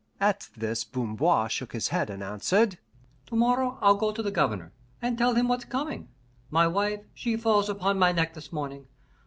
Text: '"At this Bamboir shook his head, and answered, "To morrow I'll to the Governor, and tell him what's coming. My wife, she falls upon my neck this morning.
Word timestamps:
'"At 0.29 0.49
this 0.57 0.83
Bamboir 0.83 1.47
shook 1.47 1.73
his 1.73 1.89
head, 1.89 2.09
and 2.09 2.23
answered, 2.23 2.79
"To 3.27 3.35
morrow 3.35 3.77
I'll 3.81 4.11
to 4.13 4.23
the 4.23 4.31
Governor, 4.31 4.73
and 4.99 5.15
tell 5.15 5.35
him 5.35 5.47
what's 5.47 5.63
coming. 5.65 6.07
My 6.49 6.65
wife, 6.65 7.01
she 7.13 7.37
falls 7.37 7.69
upon 7.69 7.99
my 7.99 8.11
neck 8.11 8.33
this 8.33 8.51
morning. 8.51 8.87